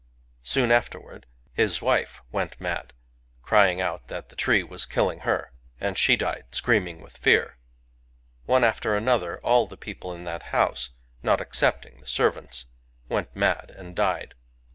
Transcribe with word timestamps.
Soon 0.41 0.71
afterward 0.71 1.27
hit 1.53 1.79
wife 1.79 2.23
went 2.31 2.59
mad, 2.59 2.93
crying 3.43 3.79
out 3.79 4.07
that 4.07 4.29
the 4.29 4.35
tree 4.35 4.63
wat 4.63 4.87
killing 4.89 5.19
her 5.19 5.51
| 5.65 5.79
and 5.79 5.95
the 5.95 6.17
died 6.17 6.45
toeaming 6.51 7.01
with 7.03 7.17
fear. 7.17 7.59
One 8.45 8.63
after 8.63 8.97
another, 8.97 9.39
all 9.41 9.67
the 9.67 9.77
people 9.77 10.11
in 10.11 10.23
that 10.23 10.45
houte, 10.47 10.89
not 11.21 11.39
excepting 11.39 11.99
the 11.99 12.07
tervantt, 12.07 12.65
went 13.09 13.35
mad 13.35 13.71
and 13.77 13.95
died. 13.95 14.33